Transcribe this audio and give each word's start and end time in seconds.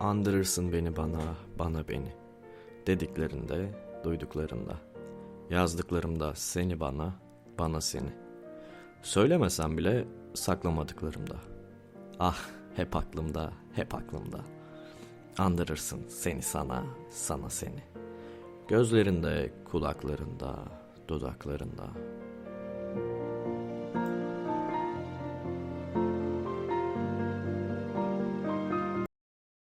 Andırırsın 0.00 0.72
beni 0.72 0.96
bana, 0.96 1.34
bana 1.58 1.88
beni. 1.88 2.12
Dediklerinde, 2.86 3.68
duyduklarında. 4.04 4.76
Yazdıklarımda 5.50 6.34
seni 6.34 6.80
bana, 6.80 7.14
bana 7.58 7.80
seni. 7.80 8.10
Söylemesem 9.02 9.78
bile 9.78 10.04
saklamadıklarımda. 10.34 11.36
Ah, 12.18 12.38
hep 12.76 12.96
aklımda, 12.96 13.52
hep 13.72 13.94
aklımda. 13.94 14.40
Andırırsın 15.38 16.00
seni 16.08 16.42
sana, 16.42 16.84
sana 17.10 17.50
seni. 17.50 17.82
Gözlerinde, 18.68 19.52
kulaklarında, 19.70 20.58
dudaklarında, 21.08 21.86